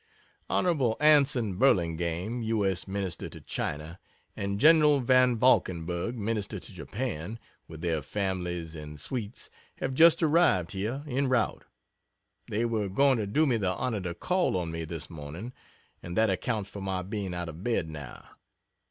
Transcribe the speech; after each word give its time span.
Hon. 0.49 0.95
Anson 0.99 1.57
Burlingame, 1.59 2.41
U. 2.41 2.65
S. 2.65 2.87
Minister 2.87 3.29
to 3.29 3.39
China, 3.39 3.99
and 4.35 4.59
Gen. 4.59 5.05
Van 5.05 5.37
Valkenburgh, 5.37 6.15
Minister 6.17 6.59
to 6.59 6.73
Japan, 6.73 7.37
with 7.67 7.81
their 7.81 8.01
families 8.01 8.73
and 8.73 8.99
suites, 8.99 9.51
have 9.75 9.93
just 9.93 10.23
arrived 10.23 10.71
here 10.71 11.03
en 11.07 11.29
route. 11.29 11.65
They 12.47 12.65
were 12.65 12.89
going 12.89 13.19
to 13.19 13.27
do 13.27 13.45
me 13.45 13.57
the 13.57 13.75
honor 13.75 14.01
to 14.01 14.15
call 14.15 14.57
on 14.57 14.71
me 14.71 14.85
this 14.85 15.07
morning, 15.07 15.53
and 16.01 16.17
that 16.17 16.31
accounts 16.31 16.71
for 16.71 16.81
my 16.81 17.03
being 17.03 17.35
out 17.35 17.47
of 17.49 17.63
bed 17.63 17.87
now. 17.87 18.27